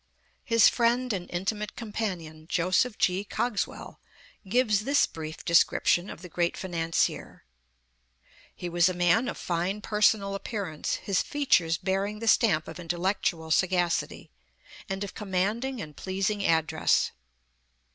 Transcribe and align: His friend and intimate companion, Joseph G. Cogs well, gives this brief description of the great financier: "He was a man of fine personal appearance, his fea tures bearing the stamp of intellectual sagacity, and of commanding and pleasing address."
His 0.43 0.67
friend 0.67 1.13
and 1.13 1.29
intimate 1.29 1.75
companion, 1.75 2.47
Joseph 2.49 2.97
G. 2.97 3.23
Cogs 3.23 3.67
well, 3.67 3.99
gives 4.49 4.79
this 4.83 5.05
brief 5.05 5.45
description 5.45 6.09
of 6.09 6.23
the 6.23 6.27
great 6.27 6.57
financier: 6.57 7.43
"He 8.55 8.67
was 8.67 8.89
a 8.89 8.95
man 8.95 9.27
of 9.27 9.37
fine 9.37 9.79
personal 9.79 10.33
appearance, 10.33 10.95
his 10.95 11.21
fea 11.21 11.45
tures 11.45 11.77
bearing 11.79 12.17
the 12.17 12.27
stamp 12.27 12.67
of 12.67 12.79
intellectual 12.79 13.51
sagacity, 13.51 14.31
and 14.89 15.03
of 15.03 15.13
commanding 15.13 15.79
and 15.79 15.95
pleasing 15.95 16.43
address." 16.43 17.11